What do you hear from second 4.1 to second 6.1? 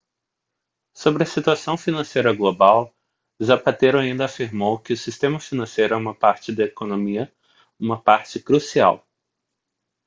afirmou que o sistema financeiro é